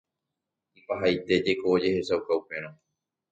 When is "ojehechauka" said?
1.75-2.31